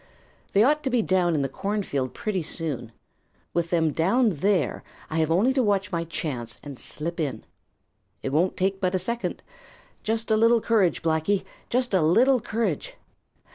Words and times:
They 0.53 0.63
ought 0.63 0.81
to 0.81 0.89
be 0.89 1.03
down 1.03 1.35
in 1.35 1.43
the 1.43 1.47
cornfield 1.47 2.15
pretty 2.15 2.41
soon. 2.41 2.91
With 3.53 3.69
them 3.69 3.91
down 3.93 4.31
there, 4.31 4.83
I 5.11 5.17
have 5.17 5.29
only 5.29 5.53
to 5.53 5.61
watch 5.61 5.91
my 5.91 6.05
chance 6.05 6.59
and 6.63 6.79
slip 6.79 7.19
in. 7.19 7.43
It 8.23 8.29
won't 8.33 8.57
take 8.57 8.81
but 8.81 8.95
a 8.95 8.97
second. 8.97 9.43
Just 10.01 10.31
a 10.31 10.35
little 10.35 10.59
courage, 10.59 11.03
Blacky, 11.03 11.43
just 11.69 11.93
a 11.93 12.01
little 12.01 12.39
courage! 12.39 12.95